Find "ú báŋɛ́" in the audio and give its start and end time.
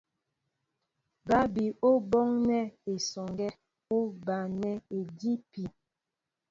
3.95-4.73